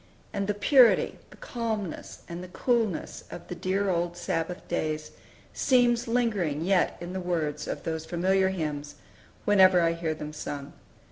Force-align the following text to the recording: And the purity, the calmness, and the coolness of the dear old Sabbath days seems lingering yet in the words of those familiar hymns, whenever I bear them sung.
And 0.33 0.47
the 0.47 0.55
purity, 0.55 1.19
the 1.29 1.37
calmness, 1.37 2.23
and 2.27 2.43
the 2.43 2.47
coolness 2.47 3.23
of 3.29 3.49
the 3.49 3.53
dear 3.53 3.91
old 3.91 4.17
Sabbath 4.17 4.67
days 4.67 5.11
seems 5.53 6.07
lingering 6.07 6.63
yet 6.65 6.97
in 6.99 7.13
the 7.13 7.21
words 7.21 7.67
of 7.67 7.83
those 7.83 8.03
familiar 8.07 8.49
hymns, 8.49 8.95
whenever 9.45 9.79
I 9.79 9.93
bear 9.93 10.15
them 10.15 10.33
sung. 10.33 10.73